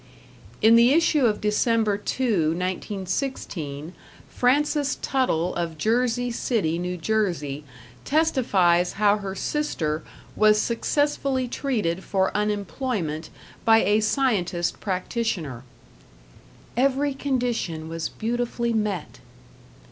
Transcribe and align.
In 0.63 0.75
the 0.75 0.93
issue 0.93 1.27
of 1.27 1.41
December 1.41 1.95
2, 1.95 2.55
1916, 2.57 3.93
Frances 4.27 4.95
Tuttle 4.99 5.53
of 5.53 5.77
Jersey 5.77 6.31
City, 6.31 6.73
N.J., 6.77 7.63
testifies 8.03 8.93
how 8.93 9.17
her 9.19 9.35
sister 9.35 10.01
was 10.35 10.59
successfully 10.59 11.47
treated 11.47 12.03
for 12.03 12.35
unemployment 12.35 13.29
by 13.63 13.83
a 13.83 13.99
scientist 13.99 14.79
practitioner. 14.79 15.63
"Every 16.75 17.13
condition 17.13 17.87
was 17.87 18.09
beautifully 18.09 18.73
met." 18.73 19.19